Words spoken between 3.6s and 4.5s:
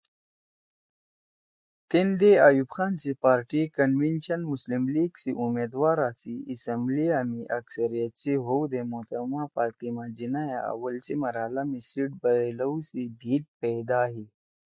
کنونشن